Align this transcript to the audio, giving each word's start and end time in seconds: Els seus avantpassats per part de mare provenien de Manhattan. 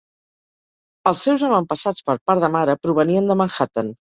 Els 1.11 1.21
seus 1.27 1.45
avantpassats 1.49 2.07
per 2.09 2.17
part 2.31 2.45
de 2.47 2.53
mare 2.59 2.79
provenien 2.87 3.33
de 3.33 3.39
Manhattan. 3.45 3.97